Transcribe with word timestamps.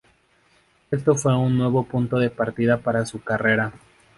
Esto 0.89 1.13
fue 1.13 1.37
un 1.37 1.55
nuevo 1.55 1.83
punto 1.83 2.17
de 2.17 2.31
partida 2.31 2.77
para 2.79 3.05
su 3.05 3.21
carrera. 3.21 3.71